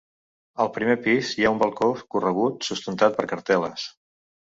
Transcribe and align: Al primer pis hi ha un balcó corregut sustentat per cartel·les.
Al 0.63 0.69
primer 0.77 0.95
pis 1.07 1.33
hi 1.39 1.45
ha 1.45 1.51
un 1.55 1.59
balcó 1.63 1.89
corregut 2.15 2.65
sustentat 2.69 3.19
per 3.21 3.27
cartel·les. 3.33 3.85